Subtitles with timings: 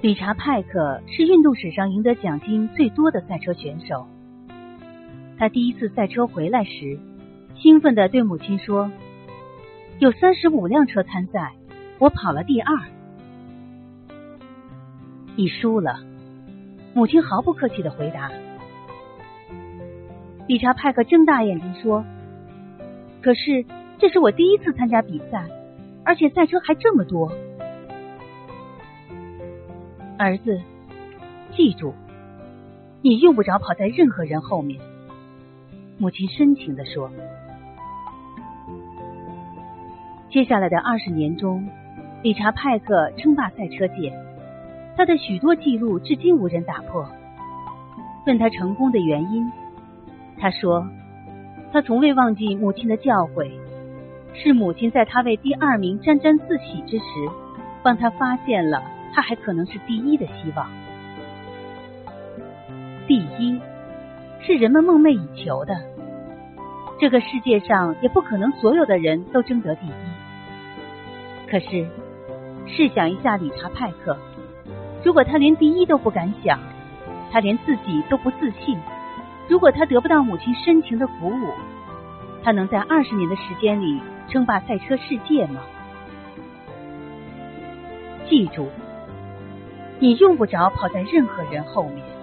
[0.00, 4.06] 理查·派克是运动史上赢得奖金最多的赛车选手。
[5.36, 7.00] 他第一次赛车回来时，
[7.56, 8.92] 兴奋的对母亲说
[9.98, 11.54] ：“有三十五辆车参赛，
[11.98, 12.78] 我跑了第二。”
[15.34, 15.98] 你输了，
[16.94, 18.30] 母亲毫不客气的回答。
[20.46, 22.04] 理查·派克睁大眼睛说
[23.20, 23.64] ：“可是
[23.98, 25.44] 这是我第一次参加比赛，
[26.04, 27.32] 而且赛车还这么多。”
[30.18, 30.60] 儿子，
[31.56, 31.94] 记住，
[33.02, 34.80] 你用不着跑在任何人后面。”
[35.96, 37.08] 母亲深情的说。
[40.28, 41.68] 接下来的二十年中，
[42.22, 44.12] 理查·派克称霸赛车界，
[44.96, 47.08] 他的许多记录至今无人打破。
[48.26, 49.50] 问他成功的原因，
[50.36, 50.84] 他说
[51.72, 53.50] ：“他从未忘记母亲的教诲，
[54.34, 57.04] 是母亲在他为第二名沾沾自喜之时，
[57.84, 60.68] 帮他发现了。”他还可能是第一的希望。
[63.06, 63.60] 第一
[64.40, 65.74] 是人们梦寐以求的，
[67.00, 69.90] 这个世界上也不可能所有的人都争得第一。
[71.50, 71.88] 可是
[72.66, 74.16] 试想一下，理查·派克，
[75.02, 76.60] 如果他连第一都不敢想，
[77.30, 78.78] 他连自己都不自信，
[79.48, 81.54] 如果他得不到母亲深情的鼓舞，
[82.42, 85.62] 他能在二十年的时间里称霸赛车世界吗？
[88.28, 88.68] 记住。
[90.00, 92.17] 你用不着跑在任何人后面。